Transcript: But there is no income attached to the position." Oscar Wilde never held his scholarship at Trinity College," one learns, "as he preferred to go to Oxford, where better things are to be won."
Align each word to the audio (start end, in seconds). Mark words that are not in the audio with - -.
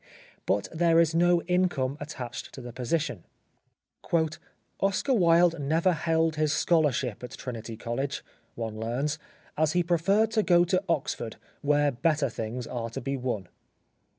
But 0.47 0.67
there 0.73 0.99
is 0.99 1.13
no 1.13 1.43
income 1.43 1.95
attached 1.99 2.55
to 2.55 2.61
the 2.61 2.73
position." 2.73 3.23
Oscar 4.79 5.13
Wilde 5.13 5.59
never 5.59 5.93
held 5.93 6.37
his 6.37 6.51
scholarship 6.53 7.21
at 7.23 7.37
Trinity 7.37 7.77
College," 7.77 8.23
one 8.55 8.79
learns, 8.79 9.19
"as 9.57 9.73
he 9.73 9.83
preferred 9.83 10.31
to 10.31 10.41
go 10.41 10.63
to 10.63 10.83
Oxford, 10.89 11.35
where 11.61 11.91
better 11.91 12.29
things 12.31 12.65
are 12.65 12.89
to 12.89 12.99
be 12.99 13.15
won." 13.15 13.47